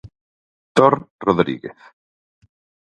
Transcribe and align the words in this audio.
Tor 0.75 0.93
Rodríguez. 1.25 1.79